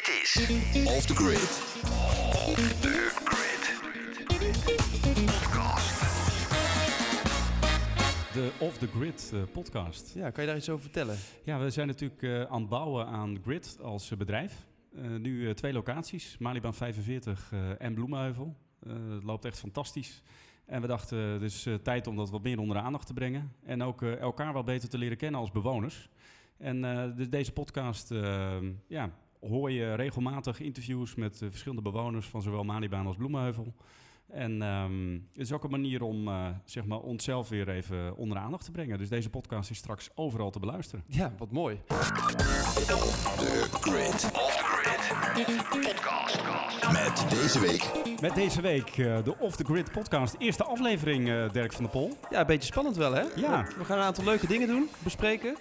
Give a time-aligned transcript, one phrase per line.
[0.00, 1.38] Dit is Off the grid.
[2.80, 3.76] The Grid
[5.26, 6.00] Podcast.
[8.32, 10.14] De Off the Grid eh, podcast.
[10.14, 11.16] Ja, kan je daar iets over vertellen?
[11.44, 14.66] Ja, we zijn natuurlijk eh, aan het bouwen aan Grid als eh, bedrijf.
[14.96, 18.56] Eh, nu eh, twee locaties, Malibaan 45 eh, en Bloemenheuvel.
[18.86, 20.22] Eh, het loopt echt fantastisch.
[20.66, 23.52] En we dachten, dus eh, tijd om dat wat meer onder de aandacht te brengen.
[23.64, 26.08] En ook eh, elkaar wat beter te leren kennen als bewoners.
[26.58, 28.08] En eh, dus deze podcast
[28.86, 29.10] ja,
[29.40, 33.74] hoor je regelmatig interviews met eh, verschillende bewoners van zowel Malibaan als Bloemenheuvel.
[34.32, 38.36] En ehm, het is ook een manier om eh, zeg maar onszelf weer even onder
[38.36, 38.98] de aandacht te brengen.
[38.98, 41.04] Dus deze podcast is straks overal te beluisteren.
[41.06, 41.80] Ja, wat mooi.
[41.86, 44.30] The grid.
[44.32, 44.56] Off
[45.34, 46.42] the Grid Podcast.
[46.92, 50.34] Met deze week Met deze week eh, de Off the Grid podcast.
[50.38, 52.16] Eerste aflevering, eh, Dirk van der Pol.
[52.30, 53.24] Ja, een beetje spannend wel, hè?
[53.36, 53.66] Ja.
[53.78, 55.56] We gaan een aantal leuke dingen doen, bespreken.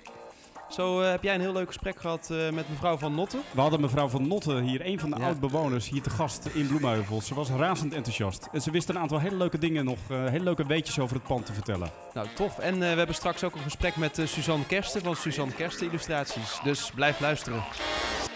[0.69, 3.41] Zo eh, heb jij een heel leuk gesprek gehad eh, met mevrouw van Notten.
[3.51, 5.25] We hadden mevrouw van Notten hier, een van de Ja.
[5.25, 7.21] oud-bewoners, hier te gast in Bloemheuvel.
[7.21, 8.47] Ze was razend enthousiast.
[8.51, 11.25] En ze wist een aantal hele leuke dingen nog, eh, hele leuke weetjes over het
[11.25, 11.89] pand te vertellen.
[12.13, 12.57] Nou, tof.
[12.59, 16.59] En eh, we hebben straks ook een gesprek met Suzanne Kersten van Suzanne Kersten Illustraties.
[16.63, 17.63] Dus blijf luisteren.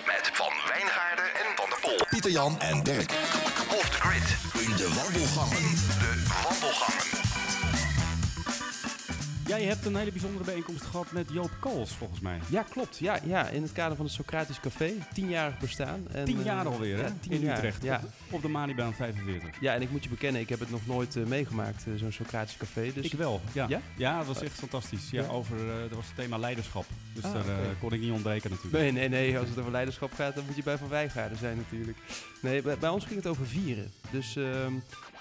[0.05, 2.05] Met Van Wijngaarden en Van der Pol.
[2.09, 3.11] Pieter Jan en Dirk.
[3.11, 4.61] Off the Grid.
[4.69, 5.23] In de wandelgangen.
[5.23, 5.92] De wandelgangen.
[9.57, 12.39] Jij hebt een hele bijzondere bijeenkomst gehad met Joop Kools, volgens mij.
[12.49, 12.97] Ja, klopt.
[12.97, 14.93] Ja, ja, in het kader van het Socratisch Café.
[15.13, 16.07] Tienjarig bestaan.
[16.11, 17.03] En, Tien eh, jaar alweer, hè?
[17.03, 17.55] Ja, tien in jaar.
[17.55, 17.83] Utrecht.
[17.83, 17.95] Ja.
[17.95, 19.49] Op, de, op de Manibaan 45.
[19.59, 22.11] ja, en ik moet je bekennen, ik heb het nog nooit eh, meegemaakt, eh, zo'n
[22.11, 22.91] Socratisch Café.
[22.93, 23.05] Dus...
[23.05, 23.65] Ik wel, ja.
[23.69, 23.81] Ja?
[23.97, 25.09] Ja, dat was echt fantastisch.
[25.11, 26.85] Ja, over, eh, dat was het thema leiderschap.
[27.13, 28.83] Dus Ah, daar eh, kon ik niet ontbreken natuurlijk.
[28.83, 29.39] Nee, nee, nee.
[29.39, 31.97] Als het over leiderschap gaat, dan moet je bij Van Wijngaarden zijn natuurlijk.
[32.41, 33.91] Nee, bij, bij ons ging het over vieren.
[34.11, 34.73] Dus, ehm,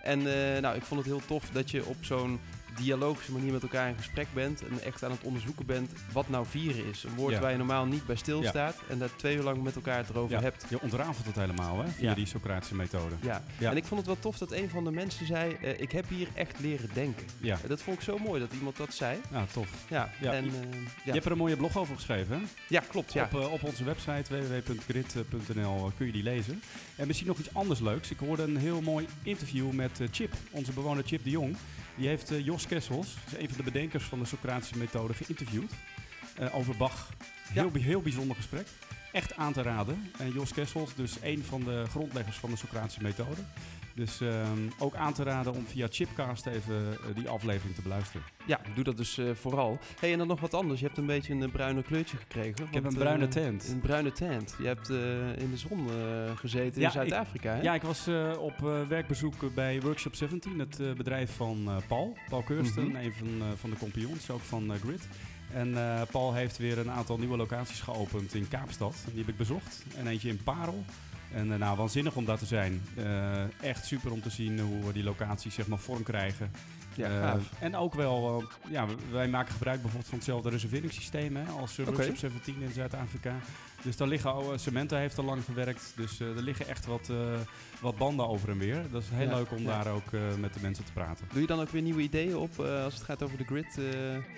[0.02, 2.40] en eh, nou, ik vond het heel tof dat je op zo'n
[2.76, 4.62] dialogische manier met elkaar in gesprek bent.
[4.68, 7.04] En echt aan het onderzoeken bent wat nou vieren is.
[7.04, 7.40] Een woord Ja.
[7.40, 8.76] waar je normaal niet bij stilstaat.
[8.88, 10.64] En daar twee uur lang met elkaar het erover Ja, hebt.
[10.68, 11.88] je ontrafelt het helemaal, hè?
[11.90, 13.14] Via die Socratische methode.
[13.20, 13.42] Ja.
[13.58, 13.70] Ja.
[13.70, 16.08] en ik vond het wel tof dat een van de mensen zei: eh, Ik heb
[16.08, 17.26] hier echt leren denken.
[17.40, 19.18] Ja, dat vond ik zo mooi dat iemand dat zei.
[19.30, 19.68] ja tof.
[19.88, 22.42] Ja, Ja, en, je- eh, Je hebt er een mooie blog over geschreven, hè?
[22.68, 23.12] ja klopt.
[23.12, 23.24] Ja.
[23.32, 26.62] Op, eh, op onze website www.grid.nl kun je die lezen.
[26.96, 28.10] En misschien nog iets anders leuks.
[28.10, 31.56] Ik hoorde een heel mooi interview met Chip, onze bewoner Chip de Jong.
[31.96, 35.72] Die heeft eh, Jos Kessels, een van de bedenkers van de Socratische methode, geïnterviewd.
[36.36, 37.08] eh, over Bach.
[37.52, 38.66] Heel, heel bijzonder gesprek.
[39.12, 40.10] Echt aan te raden.
[40.18, 43.40] En Jos Kessels, dus een van de grondleggers van de Socratische methode.
[43.94, 48.22] Dus ehm, ook aan te raden om via Chipcast even eh, die aflevering te beluisteren.
[48.46, 49.78] Ja, doe dat dus eh, vooral.
[50.00, 50.80] hey, en dan nog wat anders.
[50.80, 52.64] Je hebt een beetje een eh, bruine kleurtje gekregen.
[52.66, 53.68] Ik heb want, een bruine tent.
[53.68, 54.54] Een bruine tent.
[54.58, 54.88] Je hebt
[55.38, 55.88] in de zon
[56.36, 57.58] gezeten Ja, in Zuid-Afrika?
[57.62, 58.08] Ja, ik was
[58.38, 58.58] op
[58.88, 62.16] werkbezoek bij Workshop 17, het bedrijf van Paul.
[62.28, 62.96] Paul Keursten, Mhm.
[62.96, 65.08] een van, van de compagnons, ook van Grid.
[65.52, 65.76] En
[66.10, 68.94] Paul heeft weer een aantal nieuwe locaties geopend in Kaapstad.
[69.06, 69.84] Die heb ik bezocht.
[69.96, 70.84] En eentje in Parel.
[71.34, 72.82] En eh, nou, waanzinnig om daar te zijn.
[72.96, 76.50] Eh, echt super om te zien hoe we die locaties zeg maar vorm krijgen.
[76.94, 81.78] Ja, Eh, en ook wel, ja, wij maken gebruik bijvoorbeeld van hetzelfde reserveringssysteem hè, als
[81.78, 81.90] Oké.
[81.90, 83.34] Workshop 17 in Zuid-Afrika.
[83.82, 87.08] Dus daar liggen al, Cementa heeft er lang gewerkt, dus eh, er liggen echt wat,
[87.10, 87.16] eh,
[87.80, 88.82] wat banden over en weer.
[88.90, 89.82] Dat is heel Ja, leuk om ja.
[89.82, 91.26] daar ook eh, met de mensen te praten.
[91.32, 93.78] Doe je dan ook weer nieuwe ideeën op als het gaat over de grid?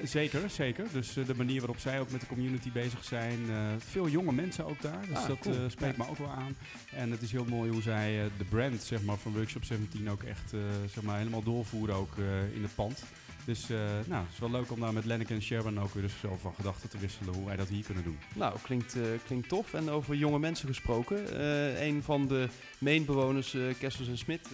[0.02, 0.86] Zeker, zeker.
[0.92, 3.38] Dus de manier waarop zij ook met de community bezig zijn.
[3.78, 5.54] veel jonge mensen ook daar, dus Ah, dat cool.
[5.70, 6.04] spreekt Ja.
[6.04, 6.56] me ook wel aan.
[6.90, 10.22] En het is heel mooi hoe zij de brand zeg maar, van Workshop 17 ook
[10.22, 10.52] echt
[10.92, 12.16] zeg maar, helemaal doorvoeren ook,
[12.54, 13.02] in het pand.
[13.44, 16.02] Dus eh, nou, het is wel leuk om daar met Lenneke en Sharon ook weer
[16.02, 18.18] eens zo van gedachten te wisselen hoe wij dat hier kunnen doen.
[18.34, 19.74] Nou, klinkt, eh, klinkt tof.
[19.74, 21.38] En over jonge mensen gesproken.
[21.38, 24.48] eh, een van de mainbewoners, Kessels en Smit,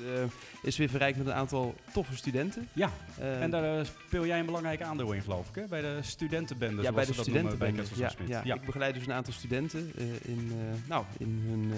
[0.62, 2.68] is weer verrijkt met een aantal toffe studenten.
[2.72, 5.66] Ja, en daar speel jij een belangrijk aandeel in geloof ik, hè?
[5.68, 6.82] bij de studentenbende.
[6.82, 7.56] ja, bij de studentenbende.
[7.56, 8.28] Bij Ja, en Smit.
[8.28, 8.40] ja.
[8.44, 8.54] Ja.
[8.54, 10.52] Ik begeleid dus een aantal studenten in,
[10.88, 11.72] nou, in hun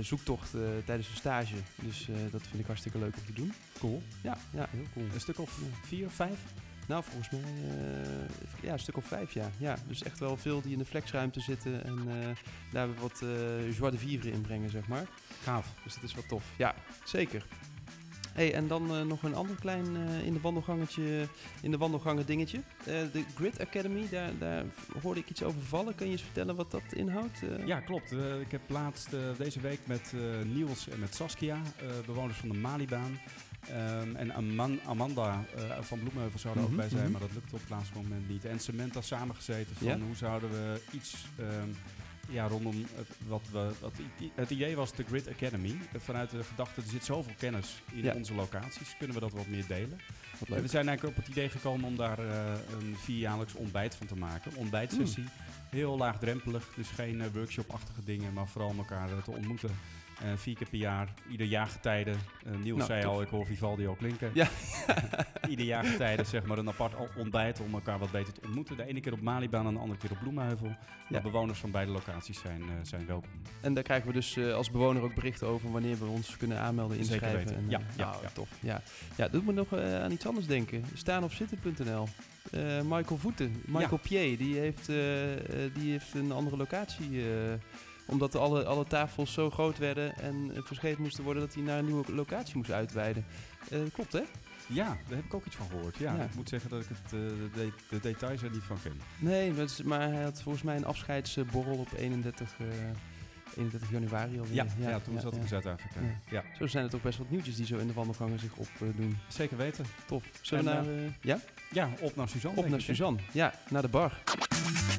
[0.00, 1.54] zoektocht eh, tijdens hun stage.
[1.74, 3.52] Dus eh, dat vind ik hartstikke leuk om te doen.
[3.78, 4.02] cool.
[4.22, 5.06] Ja, ja heel cool.
[5.14, 6.38] Een stuk of vier, vijf?
[6.88, 9.50] Nou, volgens mij eh, ja, een stuk of vijf, ja.
[9.58, 9.76] ja.
[9.86, 12.28] Dus echt wel veel die in de flexruimte zitten en eh,
[12.72, 15.06] daar wat eh joie de vivre in brengen, zeg maar.
[15.42, 15.72] Gaaf.
[15.84, 16.44] Dus dat is wel tof.
[16.56, 16.74] Ja,
[17.04, 17.46] zeker.
[18.38, 21.28] Hey, en dan eh, nog een ander klein eh, in de wandelgangetje,
[21.62, 22.58] in de wandelgangen dingetje.
[22.78, 24.64] Eh, de Grid Academy, daar, daar
[25.02, 25.94] hoorde ik iets over vallen.
[25.94, 27.40] Kun je eens vertellen wat dat inhoudt?
[27.66, 28.12] Ja, klopt.
[28.40, 30.12] Ik heb laatst deze week met
[30.54, 31.60] Niels en met Saskia,
[32.06, 33.18] bewoners van de Malibaan.
[33.68, 35.44] ehm, en Aman- Amanda
[35.80, 37.10] van Bloemenheuvel zou er Mhm, ook bij zijn, mhm.
[37.12, 38.44] maar dat lukte op het laatste moment niet.
[38.44, 39.98] En Cementa samengezeten van Ja?
[39.98, 41.68] hoe zouden we iets ehm,
[42.28, 43.70] ja, rondom het, wat we.
[43.80, 43.92] Wat
[44.34, 45.76] het idee was de Grid Academy.
[45.96, 48.14] Vanuit de gedachte, er zit zoveel kennis in Ja.
[48.14, 48.96] onze locaties.
[48.98, 50.00] Kunnen we dat wat meer delen?
[50.48, 54.06] Wat we zijn eigenlijk op het idee gekomen om daar eh, een vierjaarlijks ontbijt van
[54.06, 54.54] te maken.
[54.54, 55.24] Ontbijtsessie.
[55.70, 59.70] Heel laagdrempelig, dus geen eh, workshop-achtige dingen, maar vooral elkaar eh, te ontmoeten.
[60.22, 62.10] Eh, vier keer per jaar, ieder jaargetijde.
[62.10, 63.12] Eh Niels Nou, zei tof.
[63.12, 64.30] al, ik hoor Vivaldi al klinken.
[64.34, 64.48] Ja.
[65.48, 68.76] ieder jaargetijde zeg maar een apart ontbijt om elkaar wat beter te ontmoeten.
[68.76, 70.66] De ene keer op Malibaan en de andere keer op Bloemenheuvel.
[71.08, 71.16] Ja.
[71.16, 73.30] De bewoners van beide locaties zijn, eh, zijn welkom.
[73.60, 76.96] En daar krijgen we dus als bewoner ook berichten over wanneer we ons kunnen aanmelden,
[76.96, 77.38] Zeker inschrijven.
[77.46, 77.56] weten.
[77.56, 78.28] En, Ja, ja, nou, ja.
[78.32, 78.48] tof.
[78.60, 78.80] Ja.
[79.16, 80.84] ja, doet me nog aan iets anders denken.
[80.94, 82.08] Staanopzitten.nl.
[82.50, 84.86] Eh Michael Voeten, Michael Pier, die heeft,
[85.74, 87.22] die heeft een andere locatie.
[88.08, 91.62] Eh, omdat alle, alle tafels zo groot werden en eh, verscheept moesten worden dat hij
[91.62, 93.24] naar een nieuwe locatie moest uitweiden.
[93.70, 94.22] Eh, klopt hè?
[94.66, 95.96] Ja, daar heb ik ook iets van gehoord.
[95.96, 96.22] Ja, Ja.
[96.22, 99.00] ik moet zeggen dat ik het, eh, de, de- de details er niet van ken.
[99.18, 102.66] Nee, dat is, maar hij had volgens mij een afscheidsborrel op 31, eh,
[103.56, 104.54] 31 januari alweer.
[104.54, 106.00] Ja, ja, toen zat ik in Zuid-Afrika.
[106.00, 106.08] Ja.
[106.30, 106.44] Ja.
[106.58, 109.18] Zo zijn het ook best wat nieuwtjes die zo in de wandelgangen zich opdoen.
[109.28, 109.84] zeker weten.
[110.06, 110.24] Tof.
[110.40, 111.38] Zullen we naar, eh, ja?
[111.70, 112.58] Ja, op naar Suzanne.
[112.60, 112.80] op naar?
[112.80, 113.18] Suzanne.
[113.32, 114.18] Ja, naar de bar.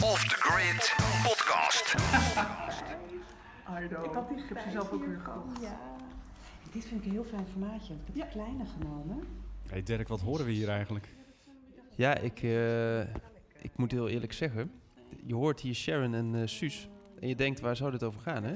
[0.04, 1.96] Off the Grid Podcast.
[3.78, 5.44] Ik had die ik heb ze zelf ook weer gehad.
[5.62, 5.80] Ja.
[6.72, 7.94] Dit vind ik een heel fijn formaatje.
[7.94, 9.24] Ik heb de kleine genomen.
[9.68, 11.08] Hey Dirk, wat horen we hier eigenlijk?
[11.96, 13.00] Ja, ik, eh,
[13.62, 14.72] ik moet heel eerlijk zeggen.
[15.26, 16.90] Je hoort hier Sharon en eh Suus.
[17.20, 18.56] En je denkt, waar zou dit over gaan, hè?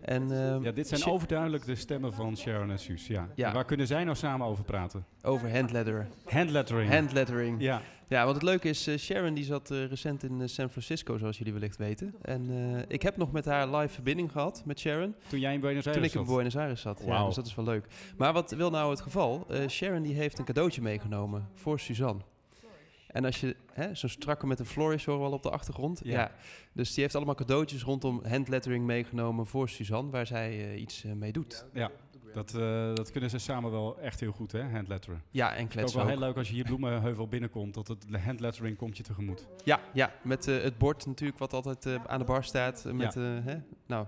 [0.00, 3.06] En, ehm, Ja, dit zijn overduidelijk de stemmen van Sharon en Suus.
[3.06, 3.28] Ja.
[3.34, 3.48] Ja.
[3.48, 5.04] En Waar kunnen zij nou samen over praten?
[5.22, 6.08] over handlettering.
[6.24, 6.90] Handlettering.
[6.90, 7.60] Handlettering.
[7.60, 10.70] Ja, Ja, wat het leuke is, eh, Sharon die zat eh, recent in eh, San
[10.70, 12.14] Francisco, zoals jullie wellicht weten.
[12.22, 12.50] En
[12.88, 15.14] ik heb nog met haar live verbinding gehad, met Sharon.
[15.28, 16.36] toen jij in Buenos Aires Toen ik in zat.
[16.36, 17.02] Buenos Aires zat.
[17.06, 17.86] Ja, dus dat is wel leuk.
[18.16, 19.46] Maar wat wil nou het geval?
[19.68, 22.22] Sharon die heeft een cadeautje meegenomen voor Suzanne.
[23.06, 26.00] En als je, hè, zo'n strakke met een flourish horen we al op de achtergrond.
[26.04, 26.12] Ja.
[26.12, 26.32] Ja.
[26.72, 31.64] Dus die heeft allemaal cadeautjes rondom handlettering meegenomen voor Suzanne, waar zij iets mee doet.
[31.72, 31.90] Ja,
[32.36, 35.22] dat, eh, dat kunnen ze samen wel echt heel goed, hè, handletteren.
[35.30, 36.12] Ja, en Het is ook kletsen wel ook.
[36.12, 39.46] heel leuk als je hier Bloemenheuvel binnenkomt, dat het, de handlettering komt je tegemoet.
[39.64, 42.84] Ja, ja, met eh, het bord natuurlijk wat altijd eh, aan de bar staat.
[42.92, 43.56] met hè,
[43.86, 44.06] nou,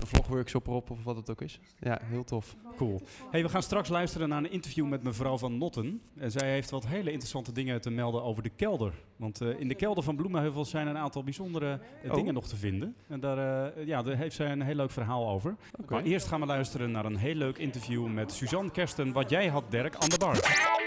[0.00, 1.60] een vlogworkshop erop of wat het ook is.
[1.78, 2.56] Ja, heel tof.
[2.76, 3.00] Cool.
[3.30, 6.00] Hey, we gaan straks luisteren naar een interview met mevrouw van Notten.
[6.18, 8.92] En zij heeft wat hele interessante dingen te melden over de kelder.
[9.16, 12.16] Want eh, in de kelder van Bloemenheuvel zijn een aantal bijzondere eh, Oh.
[12.16, 12.96] dingen nog te vinden.
[13.08, 15.56] En daar, eh, ja, daar heeft zij een heel leuk verhaal over.
[15.88, 19.48] Maar eerst gaan we luisteren naar een heel leuk interview met Suzanne Kersten, wat jij
[19.48, 20.78] had, Dirk, aan de bar.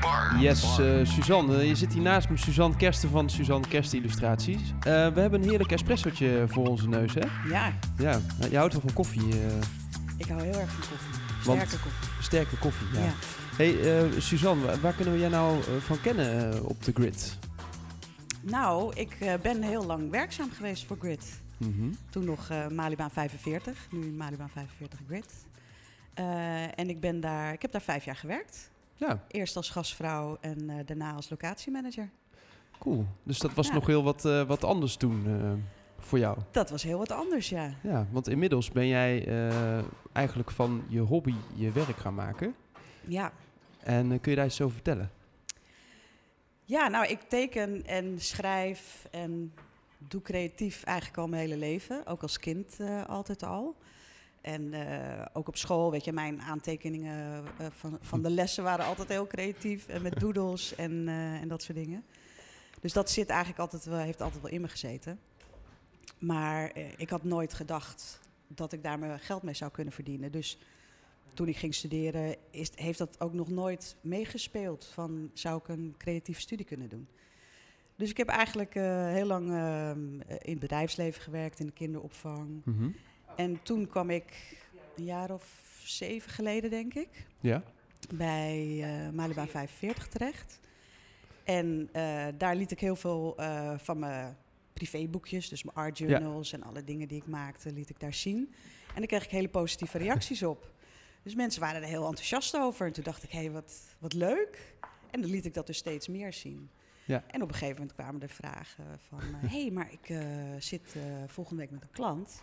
[0.00, 0.36] Bar.
[0.40, 1.66] Yes, eh, Suzanne.
[1.66, 4.60] je zit hier naast me, Suzanne Kersten van Suzanne Kersten Illustraties.
[4.78, 7.26] Eh, we hebben een heerlijk espressootje voor onze neus, hè?
[7.48, 8.20] Ja, Ja,
[8.50, 9.22] je houdt wel van koffie.
[9.32, 9.56] eh,
[10.16, 11.20] ik hou heel erg van koffie.
[11.44, 12.22] Want- Sterke koffie.
[12.22, 13.04] sterke koffie, ja.
[13.04, 13.12] Ja.
[13.56, 17.38] hey, eh, Suzanne, wa- waar kunnen we jij nou van kennen op de grid?
[18.42, 21.40] Nou, ik eh, ben heel lang werkzaam geweest voor Grid.
[21.56, 21.88] Mhm.
[22.10, 25.32] Toen nog eh Malibaan 45, nu Malibaan 45 Grid.
[26.14, 28.70] Eh, en ik, ben daar, ik heb daar vijf jaar gewerkt.
[29.00, 32.10] Ja, Eerst als gastvrouw en eh, daarna als locatiemanager.
[32.78, 33.06] cool.
[33.22, 33.72] Dus dat was Ja.
[33.74, 35.52] nog heel wat, eh, wat anders toen eh,
[35.98, 36.38] voor jou.
[36.50, 37.74] Dat was heel wat anders, ja.
[37.82, 39.24] Ja, want inmiddels ben jij
[40.12, 42.54] eigenlijk van je hobby je werk gaan maken.
[43.06, 43.32] Ja,
[43.80, 45.10] En kun je daar iets over vertellen?
[46.64, 49.54] Ja, nou, ik teken en schrijf en
[49.98, 52.06] doe creatief eigenlijk al mijn hele leven.
[52.06, 52.76] Ook als kind
[53.06, 53.76] altijd al.
[54.40, 58.84] En eh, ook op school, weet je, mijn aantekeningen eh, van, van de lessen waren
[58.84, 59.88] altijd heel creatief.
[59.88, 62.04] En met doodles en, eh, en dat soort dingen.
[62.80, 65.20] Dus dat zit eigenlijk altijd wel, heeft altijd wel in me gezeten.
[66.18, 70.32] Maar ik had nooit gedacht dat ik daar mijn geld mee zou kunnen verdienen.
[70.32, 70.58] Dus
[71.34, 74.90] toen ik ging studeren, is, heeft dat ook nog nooit meegespeeld.
[74.92, 77.08] Van zou ik een creatieve studie kunnen doen?
[78.00, 79.90] Dus ik heb eigenlijk heel lang eh,
[80.38, 82.62] in het bedrijfsleven gewerkt, in de kinderopvang.
[82.64, 82.88] Mhm.
[83.36, 84.56] En toen kwam ik
[84.96, 87.62] een jaar of zeven geleden, denk ik, Ja?
[88.14, 90.60] bij eh Malibaan 45 terecht.
[91.44, 94.36] En eh, daar liet ik heel veel eh, van mijn
[94.72, 98.54] privéboekjes, dus mijn art journals en alle dingen die ik maakte, liet ik daar zien.
[98.86, 100.72] En daar kreeg ik hele positieve reacties op.
[101.22, 102.86] Dus mensen waren er heel enthousiast over.
[102.86, 104.74] En toen dacht ik, hé, hey, wat, wat leuk.
[105.10, 106.70] En dan liet ik dat dus steeds meer zien.
[107.04, 107.24] Ja.
[107.26, 109.20] En op een gegeven moment kwamen er vragen van...
[109.20, 110.20] Hé, hey, maar ik eh,
[110.58, 112.42] zit eh, volgende week met een klant.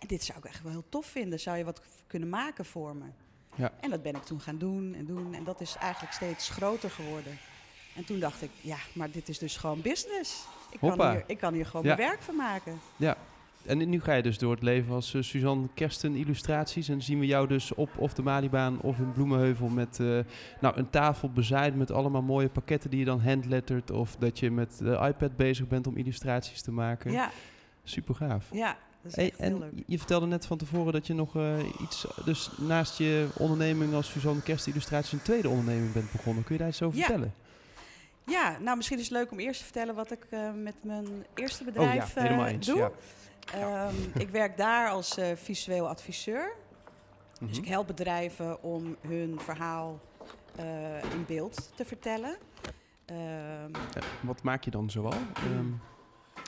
[0.00, 1.40] En dit zou ik echt wel heel tof vinden.
[1.40, 3.04] Zou je wat kunnen maken voor me?
[3.54, 3.72] Ja.
[3.80, 5.34] En dat ben ik toen gaan doen en doen.
[5.34, 7.38] En dat is eigenlijk steeds groter geworden.
[7.96, 10.44] En toen dacht ik, ja, maar dit is dus gewoon business.
[10.70, 11.94] Ik, kan hier, ik kan hier gewoon Ja.
[11.96, 12.80] mijn werk van maken.
[12.96, 13.16] Ja.
[13.66, 16.88] En nu ga je dus door het leven als eh, Suzanne Kersten Illustraties.
[16.88, 20.18] En zien we jou dus op of de Malibaan of in Bloemenheuvel met eh,
[20.60, 23.90] nou, een tafel bezaaid met allemaal mooie pakketten die je dan handlettert.
[23.90, 27.12] Of dat je met de iPad bezig bent om illustraties te maken.
[27.12, 27.30] Ja,
[27.84, 28.46] Super gaaf.
[28.52, 29.72] ja dat is Hey, echt heel en leuk.
[29.86, 34.10] je vertelde net van tevoren dat je nog eh, iets, dus naast je onderneming als
[34.10, 36.44] Suzanne Kersten Illustraties, een tweede onderneming bent begonnen.
[36.44, 37.04] Kun je daar iets over Ja.
[37.04, 37.34] vertellen?
[38.26, 41.06] Ja, nou misschien is het leuk om eerst te vertellen wat ik eh, met mijn
[41.34, 42.66] eerste Oh ja, bedrijf eh, eens.
[42.66, 42.76] doe.
[42.76, 42.90] Ja.
[43.54, 46.52] Ehm, ik werk daar als eh, visueel adviseur.
[47.40, 47.58] Dus Mhm.
[47.58, 50.00] ik help bedrijven om hun verhaal
[50.56, 52.36] eh, in beeld te vertellen.
[53.04, 53.18] Ehm,
[53.94, 55.12] Eh, wat maak je dan zoal?
[55.34, 55.66] Ehm,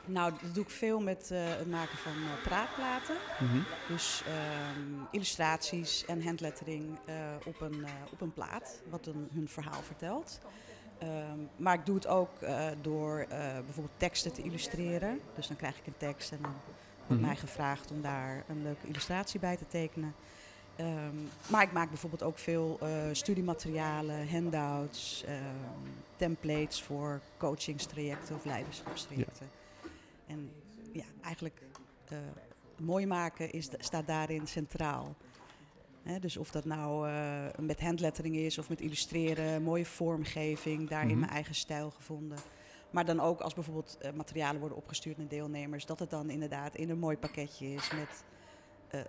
[0.04, 3.14] nou, dat doe ik veel met eh, het maken van eh, praatplaten.
[3.40, 3.58] mhm.
[3.88, 9.82] Dus ehm, illustraties en handlettering eh, op, een, op een plaat, wat een, hun verhaal
[9.82, 10.40] vertelt.
[10.98, 12.30] Ehm, maar ik doe het ook
[12.80, 13.26] door
[13.64, 15.20] bijvoorbeeld teksten te illustreren.
[15.34, 16.50] Dus dan krijg ik een tekst en dan
[17.06, 17.20] wordt Mhm.
[17.20, 20.14] mij gevraagd om daar een leuke illustratie bij te tekenen.
[20.76, 21.16] Ehm,
[21.46, 22.78] maar ik maak bijvoorbeeld ook veel
[23.12, 25.24] studiematerialen, handouts,
[26.16, 29.50] templates voor coachingstrajecten of leiderschapstrajecten.
[30.32, 30.50] En
[30.92, 31.62] ja, eigenlijk
[32.08, 32.18] eh,
[32.78, 35.16] mooi maken is, staat daarin centraal.
[36.20, 41.18] Dus of dat nou eh, met handlettering is of met illustreren, mooie vormgeving, daarin Mhm.
[41.18, 42.38] mijn eigen stijl gevonden.
[42.90, 46.74] Maar dan ook als bijvoorbeeld eh, materialen worden opgestuurd naar deelnemers, dat het dan inderdaad
[46.74, 48.24] in een mooi pakketje is met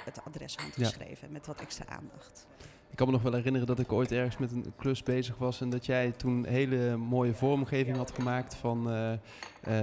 [0.03, 2.47] het adres handgeschreven, met wat extra aandacht.
[2.93, 5.61] Ik kan me nog wel herinneren dat ik ooit ergens met een klus bezig was
[5.61, 9.19] en dat jij toen hele mooie vormgeving had gemaakt van eh, eh,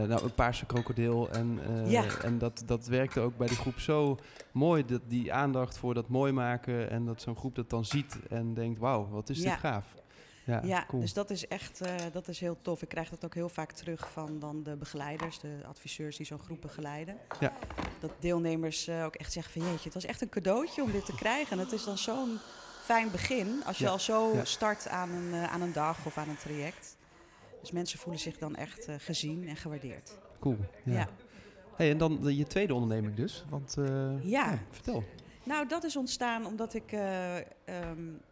[0.08, 1.30] nou, een paarse krokodil.
[1.30, 2.04] En, eh, Ja.
[2.22, 4.18] en dat, dat werkte ook bij die groep zo
[4.52, 8.18] mooi, dat die aandacht voor dat mooi maken en dat zo'n groep dat dan ziet
[8.28, 9.50] en denkt, wauw, wat is Ja.
[9.50, 9.94] dit gaaf.
[10.44, 11.00] Ja, Ja, cool.
[11.00, 11.80] dus dat is echt
[12.12, 12.82] dat is heel tof.
[12.82, 16.38] Ik krijg dat ook heel vaak terug van dan de begeleiders, de adviseurs die zo'n
[16.40, 17.16] groep begeleiden.
[17.40, 17.52] Ja.
[18.00, 21.14] Dat deelnemers ook echt zeggen van jeetje, het was echt een cadeautje om dit te
[21.14, 21.52] krijgen.
[21.52, 22.38] En het is dan zo'n
[22.90, 24.44] fijn begin als je Ja, al zo ja.
[24.44, 26.96] start aan een, eh, aan een dag of aan een traject.
[27.60, 30.18] Dus mensen voelen zich dan echt eh, gezien en gewaardeerd.
[30.40, 30.56] cool.
[30.84, 30.92] Ja.
[30.92, 31.08] Ja.
[31.76, 34.58] Hey, en dan de- je tweede onderneming dus, want eh, Ja.
[34.70, 35.04] vertel.
[35.44, 37.44] Nou, dat is ontstaan omdat ik eh, ehm,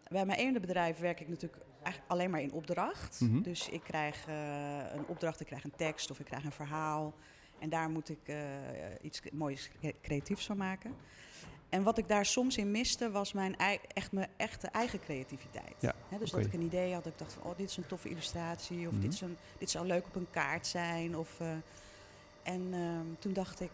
[0.09, 3.21] bij mijn ene bedrijf werk ik natuurlijk eigenlijk alleen maar in opdracht.
[3.21, 3.43] Mhm.
[3.43, 7.15] Dus ik krijg eh, een opdracht, ik krijg een tekst of ik krijg een verhaal.
[7.59, 8.37] En daar moet ik eh,
[9.03, 10.95] iets moois cre- creatiefs van maken.
[11.69, 13.57] En wat ik daar soms in miste, was mijn,
[13.95, 15.75] echt mijn echte eigen creativiteit.
[15.79, 17.87] Ja, dus dat ik een idee had, dat ik dacht van, oh, dit is een
[17.87, 18.87] toffe illustratie.
[18.87, 19.01] Of Mhm.
[19.03, 21.17] dit, is een, dit zou leuk op een kaart zijn.
[21.17, 21.51] Of, eh,
[22.43, 23.71] en ehm, toen dacht ik,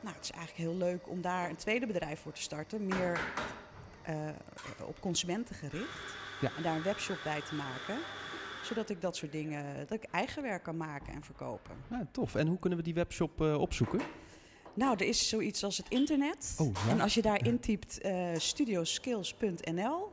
[0.00, 2.86] nou, het is eigenlijk heel leuk om daar een tweede bedrijf voor te starten.
[2.86, 3.20] Meer
[4.02, 4.16] eh,
[4.86, 6.14] op consumenten gericht.
[6.40, 6.50] Ja.
[6.56, 7.98] En daar een webshop bij te maken.
[8.62, 11.74] Zodat ik dat soort dingen, dat ik eigen werk kan maken en verkopen.
[11.90, 12.34] Ja, tof.
[12.34, 14.00] En hoe kunnen we die webshop eh, opzoeken?
[14.74, 16.56] Nou, er is zoiets als het internet.
[16.60, 16.90] Oh, ja.
[16.90, 20.12] En als je daar intypt eh studioskills.nl,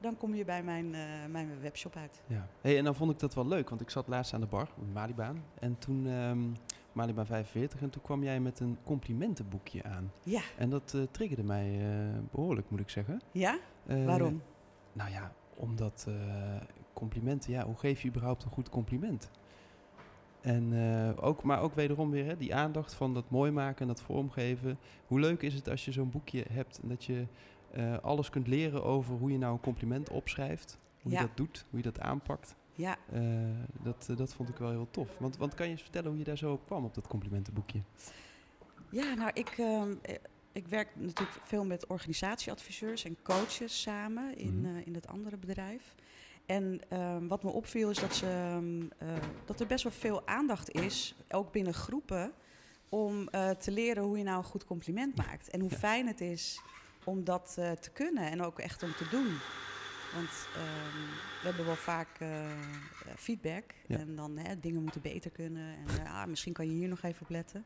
[0.00, 1.00] dan kom je bij mijn, eh,
[1.30, 2.22] mijn webshop uit.
[2.26, 2.48] Ja.
[2.60, 4.68] Hey, en dan vond ik dat wel leuk, want ik zat laatst aan de bar,
[4.78, 5.44] op Malibaan.
[5.58, 6.40] En toen, ehm
[6.92, 10.12] Malibaan 45, en toen kwam jij met een complimentenboekje aan.
[10.22, 13.20] Ja, En dat eh, triggerde mij eh, behoorlijk, moet ik zeggen.
[13.32, 13.58] ja?
[13.84, 14.42] Waarom?
[14.92, 16.06] Nou ja, omdat
[16.92, 19.30] complimenten, ja, hoe geef je überhaupt een goed compliment?
[20.42, 23.86] En eh, ook, maar ook wederom weer hè, die aandacht van dat mooi maken en
[23.86, 24.78] dat vormgeven.
[25.06, 27.26] Hoe leuk is het als je zo'n boekje hebt en dat je
[27.70, 30.78] eh, alles kunt leren over hoe je nou een compliment opschrijft.
[31.02, 31.20] Hoe Ja.
[31.20, 32.56] je dat doet, hoe je dat aanpakt.
[32.74, 33.22] Ja, Eh,
[33.82, 35.18] dat, dat vond ik wel heel tof.
[35.18, 37.80] Want, want kan je eens vertellen hoe je daar zo op kwam op dat complimentenboekje?
[38.90, 40.14] ja nou, ik, ehm, eh,
[40.52, 45.94] ik werk natuurlijk veel met organisatieadviseurs en coaches samen in, eh, in het andere bedrijf.
[46.46, 50.26] En ehm, wat me opviel is dat, ze, ehm, eh, dat er best wel veel
[50.26, 52.32] aandacht is, ook binnen groepen,
[52.88, 55.50] om eh, te leren hoe je nou een goed compliment maakt.
[55.50, 55.76] En hoe Ja.
[55.76, 56.60] fijn het is
[57.04, 59.38] om dat eh, te kunnen en ook echt om te doen.
[60.14, 60.98] Want ehm,
[61.40, 62.08] we hebben wel vaak
[63.16, 63.96] feedback Ja.
[63.98, 65.76] en dan hè, dingen moeten beter kunnen.
[65.76, 67.62] En ah, misschien kan je hier nog even op letten.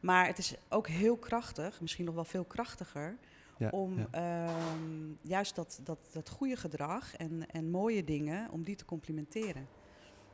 [0.00, 3.16] Maar het is ook heel krachtig, misschien nog wel veel krachtiger,
[3.58, 4.06] Ja, om ja.
[4.10, 9.68] ehm, juist dat, dat, dat goede gedrag en, en mooie dingen, om die te complimenteren.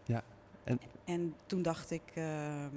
[0.04, 0.22] Ja,
[0.64, 2.76] en- en toen dacht ik, ehm,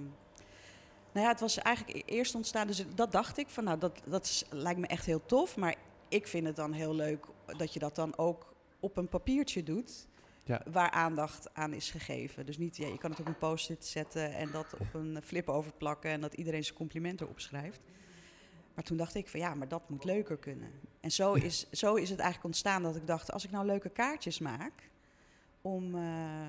[1.14, 4.02] nou ja, het was eigenlijk e- eerst ontstaan, dus dat dacht ik van, nou, dat,
[4.06, 5.76] dat is, lijkt me echt heel tof, maar
[6.08, 7.26] ik vind het dan heel leuk
[7.58, 10.08] dat je dat dan ook op een papiertje doet.
[10.44, 10.62] Ja.
[10.72, 12.46] Waar aandacht aan is gegeven.
[12.46, 15.50] Dus niet, ja, je kan het op een post-it zetten en dat op een flip
[15.50, 17.80] overplakken en dat iedereen zijn complimenten opschrijft.
[18.82, 20.72] Maar toen dacht ik van ja, maar dat moet leuker kunnen.
[21.00, 23.90] En zo is, zo is het eigenlijk ontstaan dat ik dacht, als ik nou leuke
[23.90, 24.90] kaartjes maak,
[25.62, 26.04] om, eh,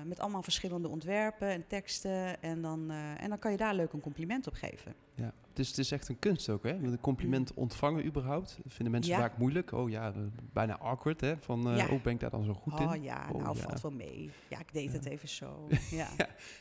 [0.05, 3.93] met allemaal verschillende ontwerpen en teksten, en dan, eh, en dan kan je daar leuk
[3.93, 4.95] een compliment op geven.
[5.15, 6.73] Ja, is, het is echt een kunst ook, hè?
[6.77, 8.57] Met een compliment ontvangen überhaupt.
[8.63, 9.19] Dat vinden mensen Ja.
[9.19, 9.71] vaak moeilijk.
[9.71, 10.19] Oh ja, eh,
[10.53, 11.37] bijna awkward, hè?
[11.37, 11.87] Van, eh Ja.
[11.87, 13.01] oh, ben ik daar dan zo goed oh in?
[13.03, 13.63] ja, Oh, nou ja.
[13.63, 14.31] valt wel mee.
[14.49, 15.67] Ja, ik deed het even zo.
[15.91, 16.09] Ja.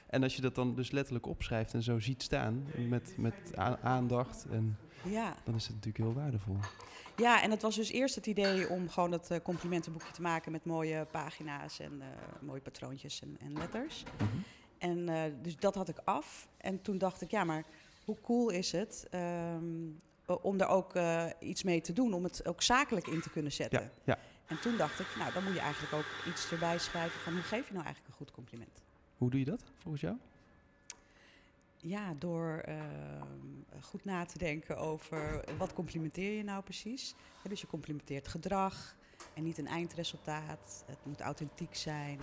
[0.06, 4.46] En als je dat dan dus letterlijk opschrijft en zo ziet staan, met, met aandacht,
[4.50, 5.34] en, ja.
[5.44, 6.56] dan is het natuurlijk heel waardevol.
[7.16, 10.52] Ja, en het was dus eerst het idee om gewoon dat eh, complimentenboekje te maken
[10.52, 12.06] met mooie pagina's en eh,
[12.40, 14.02] mooie patroontjes en, en letters.
[14.16, 14.26] Mhm.
[14.78, 16.48] En eh, dus dat had ik af.
[16.56, 17.64] En toen dacht ik, ja, maar
[18.04, 19.64] hoe cool is het ehm,
[20.26, 23.52] om er ook eh, iets mee te doen, om het ook zakelijk in te kunnen
[23.52, 23.82] zetten.
[23.82, 24.18] Ja, ja.
[24.46, 27.42] En toen dacht ik, nou, dan moet je eigenlijk ook iets erbij schrijven van hoe
[27.42, 28.82] geef je nou eigenlijk een goed compliment?
[29.18, 30.16] Hoe doe je dat volgens jou?
[31.76, 37.14] Ja, door ehm, goed na te denken over wat complimenteer je nou precies.
[37.48, 38.96] Dus je complimenteert gedrag
[39.34, 40.84] en niet een eindresultaat.
[40.86, 42.20] Het moet authentiek zijn.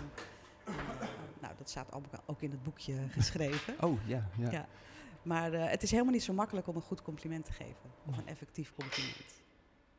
[0.65, 0.75] Eh,
[1.41, 3.83] nou, dat staat allemaal ook in het boekje geschreven.
[3.83, 4.29] Oh, ja.
[4.37, 4.51] ja.
[4.51, 4.67] Ja.
[5.23, 7.91] Maar eh, het is helemaal niet zo makkelijk om een goed compliment te geven.
[8.05, 9.41] Of een effectief compliment.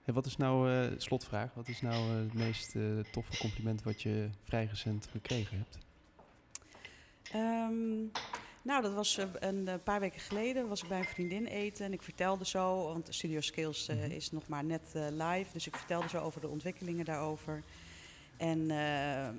[0.04, 2.74] En wat is nou, eh, slotvraag, wat is nou eh, het meest
[3.12, 5.78] toffe compliment wat je vrij recent gekregen hebt?
[7.32, 7.98] Ehm,
[8.62, 10.68] nou, dat was een eh, paar weken geleden.
[10.68, 14.10] Was ik bij een vriendin eten en ik vertelde zo, want Studio Skills Mhm.
[14.10, 17.62] is nog maar net live, dus ik vertelde zo over de ontwikkelingen daarover.
[18.36, 18.66] En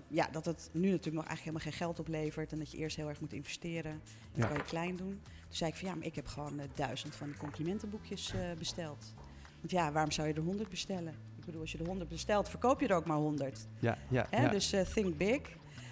[0.07, 2.95] ja, dat het nu natuurlijk nog eigenlijk helemaal geen geld oplevert en dat je eerst
[2.95, 4.01] heel erg moet investeren.
[4.31, 4.47] Dat Ja.
[4.47, 5.21] kan je klein doen.
[5.51, 8.39] Toen zei ik van ja, maar ik heb gewoon eh, duizend van die complimentenboekjes eh,
[8.57, 9.13] besteld.
[9.59, 11.13] Want ja, waarom zou je er honderd bestellen?
[11.37, 13.67] Ik bedoel, als je er honderd bestelt, verkoop je er ook maar honderd.
[13.79, 14.43] Ja, ja, Hè?
[14.43, 14.49] ja.
[14.49, 15.41] Dus eh, think big.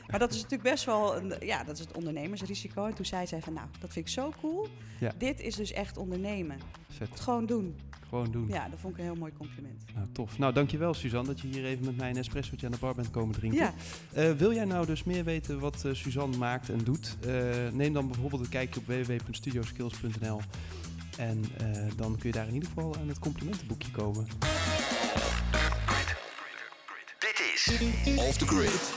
[0.08, 2.86] Maar dat is natuurlijk best wel, een, ja, dat is het ondernemersrisico.
[2.86, 4.68] En toen zei zij van, nou, dat vind ik zo cool.
[5.00, 5.14] Ja.
[5.18, 6.60] Dit is dus echt ondernemen.
[6.90, 7.10] vet.
[7.10, 7.80] Het gewoon doen.
[8.10, 8.48] Gewoon doen.
[8.48, 9.84] Ja, dat vond ik een heel mooi compliment.
[9.96, 10.38] Nou, tof.
[10.38, 13.12] Nou, dankjewel Suzanne dat je hier even met mij een espressootje aan de bar bent
[13.12, 13.60] komen drinken.
[13.60, 13.74] Ja,
[14.14, 17.18] Eh, wil jij nou dus meer weten wat eh, Suzanne maakt en doet?
[17.28, 17.34] Eh,
[17.72, 20.42] neem dan bijvoorbeeld een kijkje op www.studioskills.nl
[21.18, 24.28] en eh, dan kun je daar in ieder geval aan het complimentenboekje komen.
[27.20, 27.80] Dit is
[28.18, 28.94] Off the Grid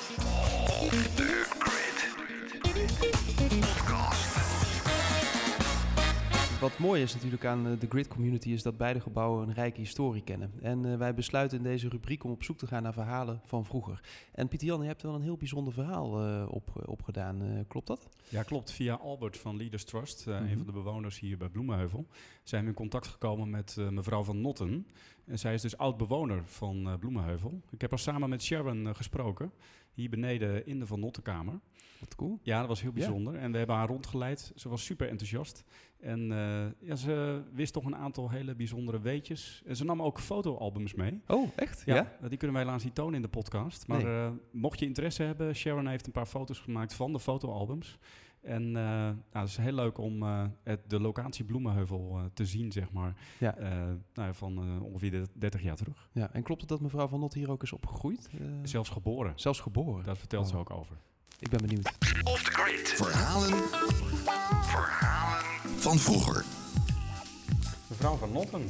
[6.63, 9.81] Wat mooi is natuurlijk aan eh, de Grid Community is dat beide gebouwen een rijke
[9.81, 10.53] historie kennen.
[10.61, 13.65] En eh, wij besluiten in deze rubriek om op zoek te gaan naar verhalen van
[13.65, 14.01] vroeger.
[14.33, 17.65] En Pieter Jan, je hebt wel een heel bijzonder verhaal eh, op, opgedaan.
[17.69, 18.09] Klopt dat?
[18.29, 18.71] Ja, klopt.
[18.73, 20.51] Via Albert van Leaders Trust, eh, Mhm.
[20.51, 22.07] een van de bewoners hier bij Bloemenheuvel,
[22.43, 24.87] zijn we in contact gekomen met mevrouw van Notten.
[25.25, 27.61] En zij is dus oud-bewoner van Bloemenheuvel.
[27.71, 29.53] Ik heb haar samen met Sharon gesproken,
[29.93, 31.61] hier beneden in de Van Nottenkamer.
[32.03, 32.39] Wat cool.
[32.43, 32.97] Ja, dat was heel Ja.
[32.97, 33.35] bijzonder.
[33.35, 34.53] En we hebben haar rondgeleid.
[34.57, 35.65] Ze was super enthousiast.
[36.01, 39.63] En eh, ja, ze wist toch een aantal hele bijzondere weetjes.
[39.67, 41.21] En ze nam ook fotoalbums mee.
[41.27, 41.83] Oh, echt?
[41.87, 42.29] Ja, Ja?
[42.29, 43.87] die kunnen wij helaas niet tonen in de podcast.
[43.87, 44.15] Maar Nee.
[44.25, 47.99] eh, mocht je interesse hebben, Sharon heeft een paar foto's gemaakt van de fotoalbums.
[48.41, 50.23] En eh, nou, het is heel leuk om
[50.63, 53.15] het, de locatie Bloemenheuvel te zien, zeg maar.
[53.39, 53.55] Ja.
[54.15, 56.09] Nou ja, van ongeveer de 30 jaar terug.
[56.13, 56.33] ja.
[56.33, 58.31] En klopt het dat mevrouw Van Not hier ook is opgegroeid?
[58.63, 59.33] Zelfs geboren.
[59.37, 60.05] zelfs geboren?
[60.05, 60.61] Daar vertelt ze Oh.
[60.61, 60.97] ook over.
[61.43, 61.87] Ik ben benieuwd.
[62.25, 62.89] Off the Grid.
[62.89, 63.51] Verhalen
[64.63, 65.45] Verhalen
[65.81, 66.45] van vroeger.
[67.89, 68.65] Mevrouw van Notten,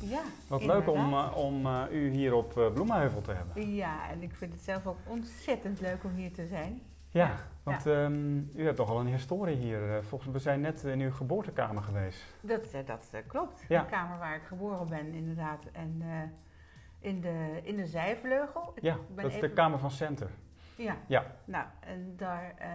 [0.00, 0.86] Ja, wat inderdaad.
[0.86, 3.74] leuk om, eh, om eh, u hier op eh, Bloemenheuvel te hebben.
[3.74, 6.82] Ja, en ik vind het zelf ook ontzettend leuk om hier te zijn.
[7.10, 10.02] Ja, want ehm, u hebt toch al een historie hier.
[10.08, 12.24] volgens we zijn net in uw geboortekamer geweest.
[12.40, 13.64] Dat, eh, dat klopt.
[13.68, 13.82] Ja.
[13.82, 15.64] De kamer waar ik geboren ben, inderdaad.
[15.72, 18.72] En eh, in, de, in de zijvleugel.
[18.74, 20.30] Ik Ja, ben dat is de kamer van Center.
[20.76, 20.96] Ja.
[21.06, 21.24] Ja.
[21.44, 22.70] Nou, en daar, eh,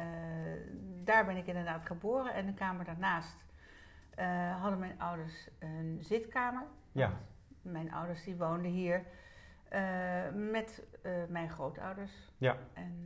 [1.04, 2.34] daar ben ik inderdaad geboren.
[2.34, 3.46] En de kamer daarnaast
[4.16, 6.64] eh, hadden mijn ouders een zitkamer.
[6.92, 7.12] Ja.
[7.62, 9.04] Mijn ouders die woonden hier
[9.70, 9.82] eh,
[10.34, 10.84] met
[11.28, 12.12] mijn grootouders.
[12.38, 12.56] Ja.
[12.74, 13.06] En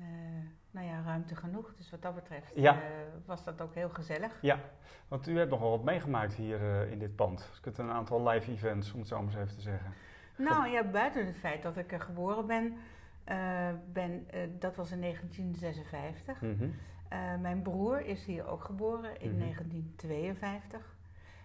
[0.71, 1.73] nou ja, ruimte genoeg.
[1.77, 2.77] Dus wat dat betreft Ja.
[3.25, 4.38] was dat ook heel gezellig.
[4.41, 4.60] Ja,
[5.08, 7.38] want u hebt nogal wat meegemaakt hier in dit pand.
[7.49, 9.93] Dus ik heb een aantal live events, om het zo maar eens even te zeggen.
[10.36, 12.77] Nou ja, buiten het feit dat ik er geboren ben,
[13.25, 16.41] eh, ben eh, dat was in 1956.
[16.41, 16.69] Mhm.
[17.09, 19.39] Eh, mijn broer is hier ook geboren in Mhm.
[19.39, 20.95] 1952.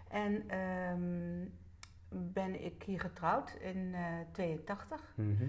[0.09, 1.47] En ehm,
[2.33, 5.13] ben ik hier getrouwd in eh 82.
[5.17, 5.45] Mhm.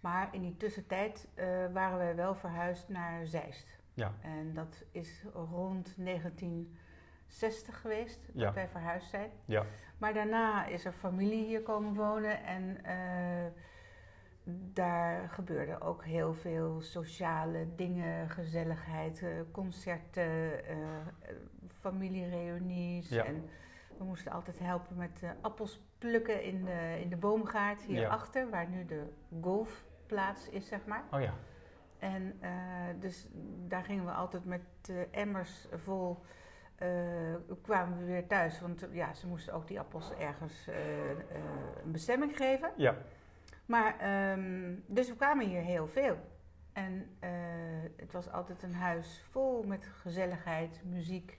[0.00, 1.28] Maar in die tussentijd
[1.72, 3.78] waren wij wel verhuisd naar Zeist.
[3.94, 4.12] Ja.
[4.20, 8.52] En dat is rond 1960 geweest dat Ja.
[8.52, 9.30] wij verhuisd zijn.
[9.44, 9.64] Ja.
[9.98, 12.78] Maar daarna is er familie hier komen wonen en
[14.72, 21.06] daar gebeurde ook heel veel sociale dingen, gezelligheid, eh, concerten, eh, eh,
[21.80, 23.08] familiereunies.
[23.08, 23.24] Ja.
[23.24, 23.48] En
[23.98, 28.84] we moesten altijd helpen met appels plukken in de, in de boomgaard hierachter, waar nu
[28.84, 29.02] de
[29.40, 31.04] golfplaats is, zeg maar.
[31.10, 31.34] Oh ja.
[31.98, 32.40] En
[33.00, 33.28] dus
[33.66, 36.24] daar gingen we altijd met emmers vol.
[37.62, 40.66] kwamen we weer thuis, want ja, ze moesten ook die appels ergens
[41.84, 42.72] een bestemming geven.
[42.76, 42.96] Ja.
[43.66, 46.16] Maar, ehm, dus we kwamen hier heel veel.
[46.72, 47.30] En eh,
[47.96, 51.38] het was altijd een huis vol met gezelligheid, muziek.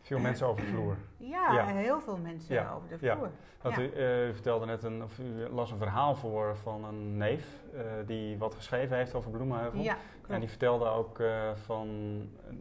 [0.00, 0.96] Veel mensen over de vloer.
[1.16, 1.66] Ja, Ja.
[1.66, 3.16] heel veel mensen Ja, over de ja.
[3.16, 3.30] vloer.
[3.62, 3.82] Want Ja.
[3.82, 7.56] u, eh, u vertelde net een, of u las een verhaal voor van een neef
[7.74, 9.80] eh, die wat geschreven heeft over Bloemenheuvel.
[9.80, 9.96] Ja,
[10.28, 11.88] En die vertelde ook eh, van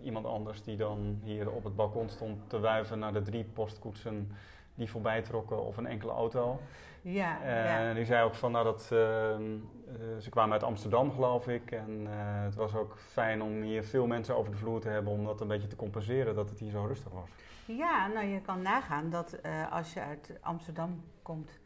[0.03, 4.31] iemand anders die dan hier op het balkon stond te wuiven naar de drie postkoetsen
[4.79, 6.59] die voorbij trokken of een enkele auto.
[7.01, 7.79] Ja, ja.
[7.79, 9.43] En die zei ook van nou dat ehm,
[9.87, 13.83] eh, ze kwamen uit Amsterdam geloof ik en eh, het was ook fijn om hier
[13.83, 16.59] veel mensen over de vloer te hebben om dat een beetje te compenseren dat het
[16.59, 17.29] hier zo rustig was.
[17.65, 21.59] Ja, nou je kan nagaan dat eh, als je uit Amsterdam komt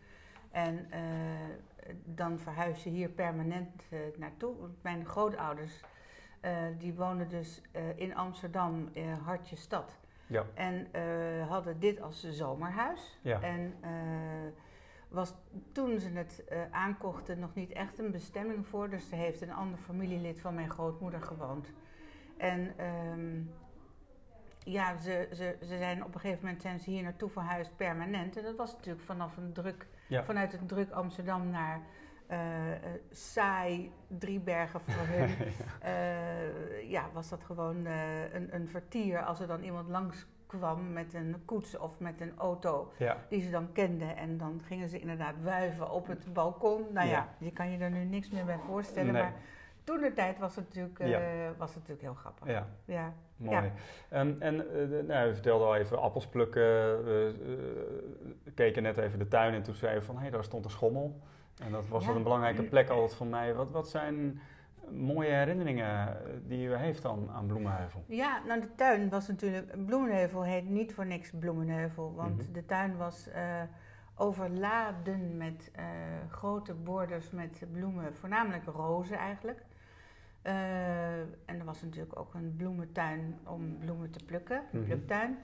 [0.51, 0.87] en
[2.05, 3.83] dan verhuis je hier permanent
[4.17, 4.55] naartoe.
[4.81, 5.81] Mijn grootouders
[6.77, 7.61] die woonden dus
[7.95, 8.89] in Amsterdam,
[9.25, 10.02] Hartje Stad.
[10.27, 10.45] Ja.
[10.53, 13.19] En eh, hadden dit als zomerhuis.
[13.21, 13.41] Ja.
[13.41, 13.91] En eh,
[15.07, 15.33] was
[15.71, 18.89] toen ze het eh, aankochten nog niet echt een bestemming voor.
[18.89, 21.71] Dus er heeft een ander familielid van mijn grootmoeder gewoond.
[22.37, 23.41] En ehm,
[24.63, 28.37] ja, ze, ze, ze zijn op een gegeven moment zijn ze hier naartoe verhuisd permanent.
[28.37, 30.23] En dat was natuurlijk vanaf een druk, Ja.
[30.23, 31.81] vanuit een druk Amsterdam naar
[32.33, 32.79] eh, eh,
[33.11, 35.29] saai Driebergen voor hun.
[35.81, 37.85] Eh, ja, was dat gewoon
[38.33, 42.33] een, een vertier als er dan iemand langs kwam met een koets of met een
[42.37, 43.17] auto Ja.
[43.29, 44.17] die ze dan kenden.
[44.17, 46.85] En dan gingen ze inderdaad wuiven op het balkon.
[46.93, 47.27] Nou ja, Ja.
[47.37, 49.13] je kan je er nu niks meer bij voorstellen.
[49.13, 49.21] Nee.
[49.21, 49.33] Maar
[49.83, 50.97] toen de tijd was het natuurlijk,
[51.57, 52.47] was het natuurlijk heel grappig.
[52.47, 52.67] ja.
[52.85, 53.13] Ja.
[53.35, 53.55] Mooi.
[53.65, 53.71] Ja.
[54.09, 56.61] Ehm, en de- nou, u vertelde al even appels plukken.
[57.03, 60.15] We keken net even de tuin en toen zei je van...
[60.15, 61.19] hé, hey, daar stond een schommel.
[61.59, 62.11] En dat was Ja.
[62.11, 63.53] een belangrijke plek altijd voor mij.
[63.53, 64.39] Wat, wat zijn
[64.89, 66.15] mooie herinneringen eh,
[66.47, 68.03] die u heeft aan, aan Bloemenheuvel?
[68.07, 69.85] Ja, nou de tuin was natuurlijk...
[69.85, 72.13] Bloemenheuvel heet niet voor niks Bloemenheuvel.
[72.15, 72.51] Want Mhm.
[72.53, 73.61] de tuin was eh,
[74.15, 75.85] overladen met eh,
[76.29, 78.15] grote borders met bloemen.
[78.15, 79.63] Voornamelijk rozen eigenlijk.
[80.41, 84.57] En er was natuurlijk ook een bloementuin om bloemen te plukken.
[84.71, 84.85] Een Mhm.
[84.87, 85.37] pluktuin.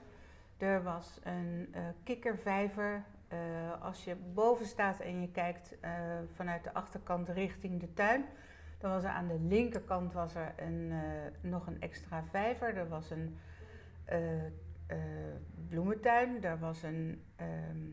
[0.58, 3.04] Er was een eh, kikkervijver.
[3.30, 5.92] Eh, als je boven staat en je kijkt eh,
[6.34, 8.24] vanuit de achterkant richting de tuin...
[8.78, 12.76] Dan was er aan de linkerkant was er een, eh, nog een extra vijver.
[12.76, 13.38] Er was een
[15.68, 16.44] bloementuin.
[16.44, 17.86] Er was een ehm,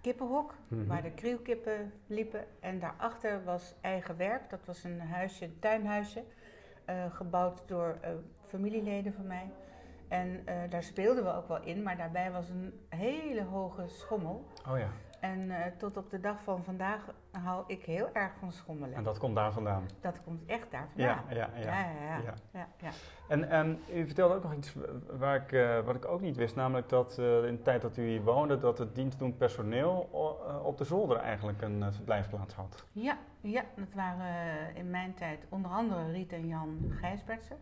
[0.00, 0.86] kippenhok Mhm.
[0.86, 2.44] waar de krielkippen liepen.
[2.60, 4.50] En daarachter was eigen werk.
[4.50, 6.24] Dat was een huisje, een tuinhuisje.
[7.10, 7.98] gebouwd door
[8.46, 9.50] familieleden van mij.
[10.10, 11.82] En eh, daar speelden we ook wel in.
[11.82, 14.44] Maar daarbij was een hele hoge schommel.
[14.68, 14.88] Oh ja,
[15.20, 18.96] En eh, tot op de dag van vandaag hou ik heel erg van schommelen.
[18.96, 19.88] en dat komt daar vandaan.
[20.00, 21.24] Dat komt echt daar vandaan.
[21.28, 21.48] ja, ja.
[21.54, 22.20] ja, ja, ja.
[22.24, 22.34] ja.
[22.52, 22.90] ja, ja.
[23.48, 24.74] En u vertelde ook nog iets
[25.18, 26.56] waar ik, eh, wat ik ook niet wist.
[26.56, 28.58] Namelijk dat in de tijd dat u hier woonde...
[28.58, 30.08] dat het dienstdoend personeel
[30.62, 32.84] op de zolder eigenlijk een verblijfplaats had.
[32.92, 37.56] Ja, ja, dat waren in mijn tijd onder andere Riet en Jan Gijsbertsen.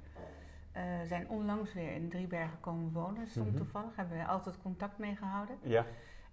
[0.79, 3.57] Eh zijn onlangs weer in Driebergen komen wonen, stond Mhm.
[3.57, 3.97] toevallig.
[3.97, 5.59] Hebben we altijd contact mee gehouden.
[5.63, 5.85] Ja,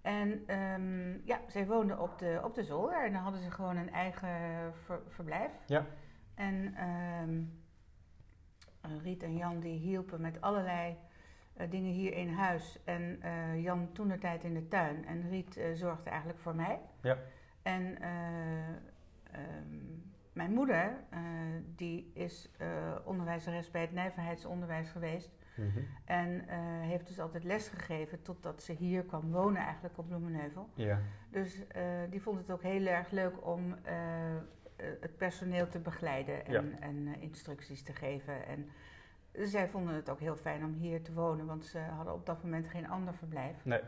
[0.02, 3.76] En ehm, ja, zij woonden op de, op de zolder en dan hadden ze gewoon
[3.76, 4.28] een eigen
[4.84, 5.50] ver- verblijf.
[5.66, 5.86] Ja.
[6.34, 7.42] En ehm,
[8.80, 10.96] eh, Riet en Jan die hielpen met allerlei
[11.56, 12.78] eh, dingen hier in huis.
[12.84, 13.20] En
[13.60, 15.06] Jan toen de tijd in de tuin.
[15.06, 16.80] En Riet zorgde eigenlijk voor mij.
[17.02, 17.16] Ja.
[17.62, 18.68] En eh,
[19.32, 19.76] ehm,
[20.36, 21.20] mijn moeder, eh,
[21.76, 22.68] die is eh,
[23.04, 25.30] onderwijzeres bij het nijverheidsonderwijs geweest.
[25.54, 25.78] Mhm.
[26.04, 30.68] En eh, heeft dus altijd les gegeven totdat ze hier kwam wonen eigenlijk op Bloemenheuvel.
[30.74, 30.98] ja.
[31.30, 31.62] Dus
[32.10, 33.76] die vond het ook heel erg leuk om
[35.00, 36.78] het personeel te begeleiden en, Ja.
[36.80, 38.46] en instructies te geven.
[38.46, 38.70] En
[39.32, 42.42] zij vonden het ook heel fijn om hier te wonen, want ze hadden op dat
[42.42, 43.64] moment geen ander verblijf.
[43.64, 43.80] Nee.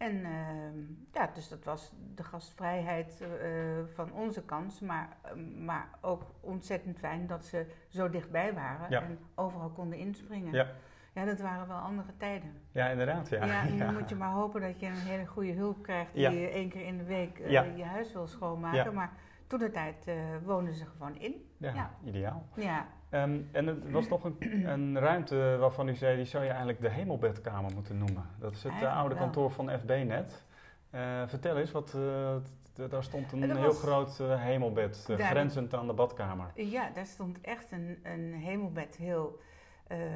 [0.00, 0.78] En ehm,
[1.12, 3.48] ja, dus dat was de gastvrijheid eh,
[3.94, 9.02] van onze kant, maar, eh, maar ook ontzettend fijn dat ze zo dichtbij waren Ja.
[9.02, 10.52] en overal konden inspringen.
[10.52, 10.66] Ja.
[11.12, 12.52] Ja, dat waren wel andere tijden.
[12.72, 13.28] Ja, inderdaad.
[13.28, 13.44] Ja.
[13.44, 16.30] Ja, en dan moet je maar hopen dat je een hele goede hulp krijgt die
[16.30, 18.94] je één keer in de week eh, je huis wil schoonmaken.
[18.94, 19.12] Maar
[19.46, 21.50] toen de tijd eh, woonden ze gewoon in.
[21.56, 21.90] Ja, Ja.
[22.04, 22.46] ideaal.
[22.54, 24.36] Ja, Ehm, en er was nog een,
[24.68, 28.24] een ruimte waarvan u zei, die zou je eigenlijk de hemelbedkamer moeten noemen.
[28.38, 29.22] Dat is het eh, oude wel.
[29.24, 30.44] kantoor van FB-net.
[30.90, 35.92] Eh, vertel eens, wat, eh, daar stond een heel was- groot hemelbed, grenzend aan de
[35.92, 36.50] badkamer.
[36.54, 39.40] ja daar stond echt een, een hemelbed heel,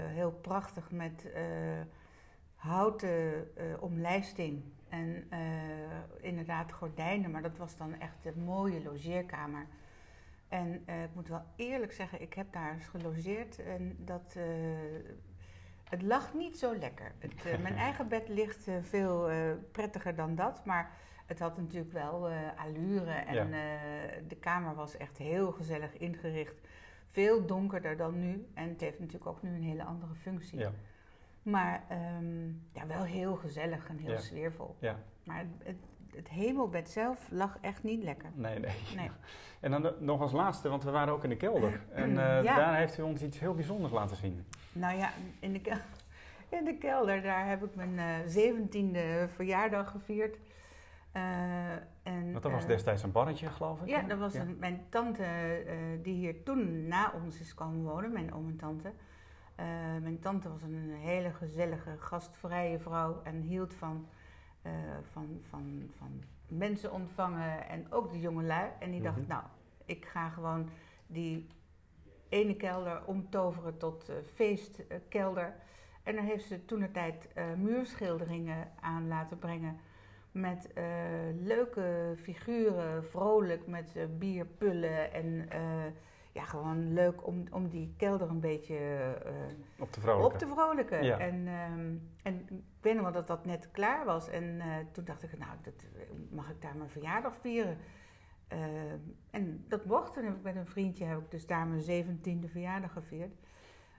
[0.09, 1.26] heel prachtig met
[2.54, 3.48] houten
[3.80, 4.62] omlijsting.
[4.88, 5.30] En
[6.20, 9.66] inderdaad gordijnen, maar dat was dan echt een mooie logeerkamer.
[10.54, 14.44] En eh, ik moet wel eerlijk zeggen, ik heb daar eens gelogeerd en dat, eh,
[15.84, 17.12] het lag niet zo lekker.
[17.18, 19.30] Het, eh, mijn eigen bed ligt veel
[19.72, 20.90] prettiger dan dat, maar
[21.26, 23.44] het had natuurlijk wel allure en Ja.
[24.28, 26.60] de kamer was echt heel gezellig ingericht.
[27.10, 30.58] Veel donkerder dan nu en het heeft natuurlijk ook nu een hele andere functie.
[30.58, 30.72] Ja.
[31.42, 34.18] Maar ehm, ja, wel heel gezellig en heel Ja.
[34.18, 34.76] sfeervol.
[34.78, 34.98] Ja.
[35.24, 35.76] Maar het, het,
[36.16, 38.31] het hemelbed zelf lag echt niet lekker.
[38.35, 38.72] Nee, nee.
[38.96, 39.11] Nee.
[39.61, 41.81] En dan nog als laatste, want we waren ook in de kelder.
[41.92, 42.57] En eh, Ja.
[42.57, 44.44] daar heeft u ons iets heel bijzonders laten zien.
[44.72, 45.77] Nou ja, in de, kel-
[46.59, 50.37] in de kelder, daar heb ik mijn zeventiende verjaardag gevierd.
[51.12, 51.22] Eh,
[52.03, 53.88] en, Want dat was eh, destijds een barretje, geloof ik.
[53.88, 54.07] Ja, hè?
[54.07, 58.35] dat was een, mijn tante eh, die hier toen na ons is komen wonen, mijn
[58.35, 58.92] oom en tante.
[59.55, 59.66] Eh,
[60.03, 64.07] mijn tante was een hele gezellige, gastvrije vrouw en hield van,
[64.64, 64.72] eh,
[65.12, 68.70] van, van, van mensen ontvangen en ook de jongelui.
[68.81, 69.29] En die dacht, Mhm.
[69.29, 69.42] nou,
[69.85, 70.68] ik ga gewoon
[71.07, 71.46] die
[72.29, 75.55] ene kelder omtoveren tot eh, feestkelder.
[76.03, 79.77] En daar heeft ze toen de tijd eh, muurschilderingen aan laten brengen.
[80.33, 80.70] Met
[81.40, 85.12] leuke figuren, vrolijk met bierpullen.
[85.12, 85.48] En
[86.44, 88.76] ja, gewoon leuk om, om die kelder een beetje
[89.24, 89.33] eh,
[89.78, 90.33] Op de vrolijke.
[90.33, 91.04] op te vrolijken.
[91.04, 91.18] Ja.
[91.18, 94.28] En, ehm, en ik weet nog wel dat dat net klaar was.
[94.28, 95.74] En eh, toen dacht ik, nou, dat,
[96.30, 97.78] mag ik daar mijn verjaardag vieren?
[99.30, 100.16] En dat mocht.
[100.16, 103.35] Ik met een vriendje heb ik dus daar mijn zeventiende verjaardag gevierd.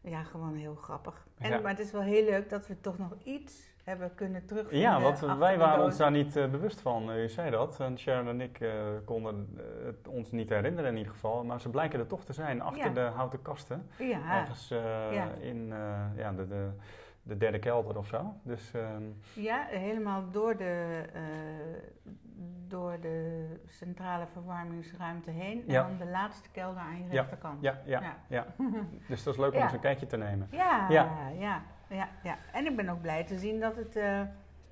[0.02, 1.28] Ja, gewoon heel grappig.
[1.38, 1.60] En, Ja.
[1.60, 4.80] Maar het is wel heel leuk dat we toch nog iets hebben kunnen terugvinden.
[4.90, 7.12] Ja, want wij waren ons daar niet eh, bewust van.
[7.12, 7.80] Eh, u zei dat.
[7.80, 8.72] En Sharon en ik eh,
[9.06, 11.44] konden eh, het ons niet herinneren in ieder geval.
[11.44, 12.94] Maar ze blijken er toch te zijn achter Ja.
[12.94, 13.88] de houten kasten.
[13.98, 15.28] Ja, Ergens eh, Ja.
[15.40, 16.70] in eh, ja, de, de,
[17.24, 18.34] de derde kelder of zo.
[18.44, 21.22] Dus ehm, ja, helemaal door de, eh,
[22.68, 25.64] door de centrale verwarmingsruimte heen.
[25.68, 27.62] En dan de laatste kelder aan je rechterkant.
[27.62, 28.46] ja, ja, Ja.
[29.08, 30.48] Dus dat is leuk om eens een kijkje te nemen.
[30.52, 31.62] Ja, Ja.
[31.90, 34.22] Ja, ja, En ik ben ook blij te zien dat het, eh,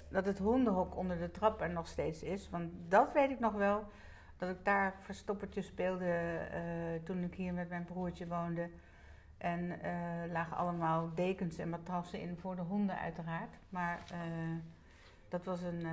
[0.10, 2.49] dat het hondenhok onder de trap er nog steeds is.
[2.49, 3.84] Want dat weet ik nog wel.
[4.38, 6.62] Dat ik daar verstoppertje speelde eh,
[7.04, 8.69] toen ik hier met mijn broertje woonde.
[9.38, 9.91] En eh
[10.32, 13.56] lagen allemaal dekens en matrassen in voor de honden uiteraard.
[13.69, 14.04] Maar
[15.30, 15.88] dat was een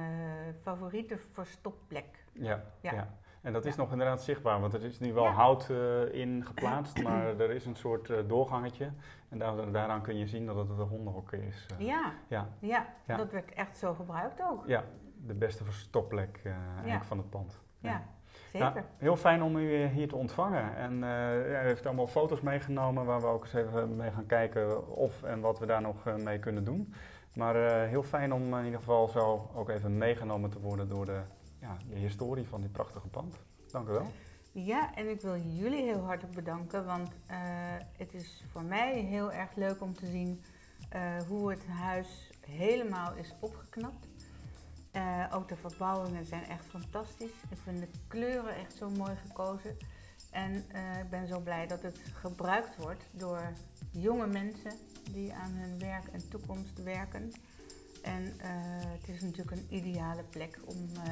[0.63, 2.25] favoriete verstopplek.
[2.33, 2.93] Ja, ja.
[2.93, 3.09] Ja.
[3.43, 7.03] En dat is nog inderdaad zichtbaar, want er is nu wel hout eh, in geplaatst,
[7.03, 8.91] maar er is een soort eh, doorgangetje.
[9.29, 11.67] En daar, daaraan kun je zien dat het een hondenhok is.
[11.79, 11.87] eh.
[11.87, 12.49] Ja, ja,
[13.07, 14.67] ja, dat werd echt zo gebruikt ook.
[14.67, 14.85] ja,
[15.27, 16.41] de beste verstopplek
[16.77, 17.61] eigenlijk van het pand.
[17.79, 18.03] Ja,
[18.53, 18.73] zeker.
[18.75, 20.77] Nou, heel fijn om u hier te ontvangen.
[20.77, 24.27] En eh, ja, u heeft allemaal foto's meegenomen waar we ook eens even mee gaan
[24.27, 26.95] kijken of en wat we daar nog mee kunnen doen.
[27.35, 27.55] Maar
[27.87, 31.21] heel fijn om in ieder geval zo ook even meegenomen te worden door de,
[31.61, 33.37] ja, de historie van dit prachtige pand.
[33.71, 34.11] Dank u wel.
[34.53, 37.39] Ja, en ik wil jullie heel hartelijk bedanken, want eh,
[37.97, 40.43] het is voor mij heel erg leuk om te zien
[40.89, 44.07] eh, hoe het huis helemaal is opgeknapt.
[44.91, 47.43] Eh, ook de verbouwingen zijn echt fantastisch.
[47.51, 49.77] Ik vind de kleuren echt zo mooi gekozen.
[50.31, 50.55] En
[51.03, 53.53] ik ben zo blij dat het gebruikt wordt door
[53.91, 54.73] jonge mensen
[55.11, 57.33] die aan hun werk en toekomst werken.
[58.03, 58.49] En eh,
[59.01, 61.11] het is natuurlijk een ideale plek om eh,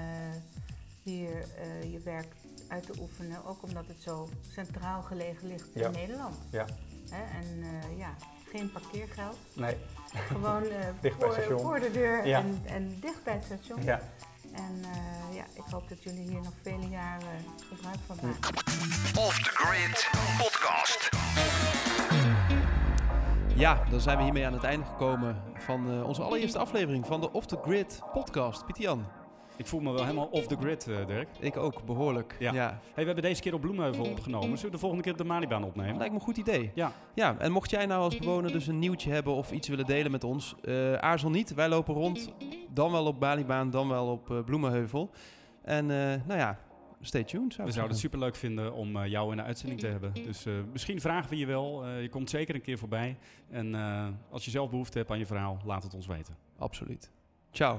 [1.03, 2.33] hier eh, je werk
[2.69, 3.45] uit te oefenen.
[3.45, 5.87] Ook omdat het zo centraal gelegen ligt Ja.
[5.87, 6.37] in Nederland.
[6.51, 6.67] Ja.
[7.11, 7.23] Hè?
[7.39, 8.15] En eh, ja,
[8.51, 9.37] geen parkeergeld.
[9.53, 9.77] Nee,
[10.15, 12.39] Gewoon eh, Dicht bij voor, voor de deur Ja.
[12.39, 13.83] en, en dicht bij het station.
[13.83, 14.01] ja.
[14.53, 18.55] En eh, ja, ik hoop dat jullie hier nog vele jaren gebruik van maken.
[19.19, 21.09] Off the Grid Podcast.
[23.59, 27.21] Ja, dan zijn we hiermee aan het einde gekomen van eh, onze allereerste aflevering van
[27.21, 28.65] de Off the Grid podcast.
[28.65, 29.05] Pieter-Jan,
[29.57, 31.29] Ik voel me wel helemaal off the grid, eh, Dirk.
[31.39, 32.37] ik ook behoorlijk.
[32.39, 32.53] Ja.
[32.53, 32.67] ja.
[32.67, 34.49] Hey, we hebben deze keer op Bloemheuvel opgenomen.
[34.49, 35.97] Zullen we de volgende keer op de Malibaan opnemen?
[35.97, 36.71] Lijkt me een goed idee.
[36.75, 36.93] Ja.
[37.15, 40.11] Ja, en mocht jij nou als bewoner dus een nieuwtje hebben of iets willen delen
[40.11, 41.55] met ons, eh, aarzel niet.
[41.55, 42.33] Wij lopen rond,
[42.71, 45.11] dan wel op Balibaan, dan wel op Bloemenheuvel.
[45.63, 45.87] En
[46.27, 46.59] nou ja,
[47.01, 49.87] stay tuned zou We zouden het superleuk vinden om eh, jou in de uitzending te
[49.87, 50.13] hebben.
[50.15, 51.87] Dus eh, misschien vragen we je wel.
[51.87, 53.19] Eh, je komt zeker een keer voorbij.
[53.51, 56.37] En eh, als je zelf behoefte hebt aan je verhaal, laat het ons weten.
[56.59, 57.11] Absoluut.
[57.53, 57.75] Ciao.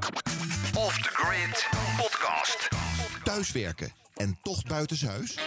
[0.77, 2.67] Off the Grid Podcast.
[3.23, 5.39] Thuiswerken en toch buitenshuis?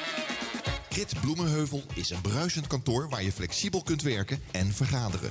[0.89, 5.31] Grit Bloemenheuvel is een bruisend kantoor waar je flexibel kunt werken en vergaderen.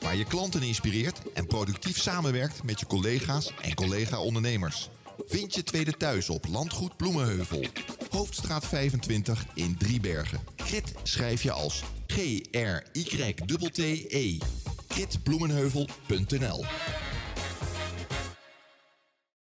[0.00, 4.90] Waar je klanten inspireert en productief samenwerkt met je collega's en collega-ondernemers.
[5.26, 7.66] Vind je tweede thuis op Landgoed Bloemenheuvel.
[8.10, 10.40] Hoofdstraat 25 in Driebergen.
[10.56, 12.78] Grit schrijf je als G-R-Y-T-T-E.
[14.88, 16.64] Gritbloemenheuvel.nl